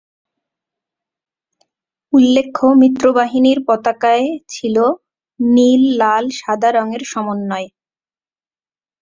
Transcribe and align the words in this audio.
উল্লেখ্য 2.13 2.65
মিত্রবাহিনীর 2.81 3.59
পতাকায় 3.67 4.27
ছিল 4.49 4.75
নীল-লাল-সাদা 5.39 6.69
রঙের 6.71 7.03
সমন্বয়। 7.05 7.67